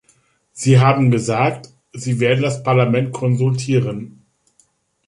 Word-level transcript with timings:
Sie 0.51 0.79
haben 0.79 1.11
gesagt, 1.11 1.69
Sie 1.93 2.19
werden 2.19 2.41
das 2.41 2.63
Parlament 2.63 3.11
konsultieren. 3.11 4.25